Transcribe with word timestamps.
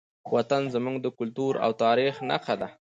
وطن 0.35 0.63
زموږ 0.73 0.95
د 1.01 1.07
کلتور 1.17 1.53
او 1.65 1.71
تاریخ 1.83 2.15
نښه 2.29 2.55
ده. 2.61 2.67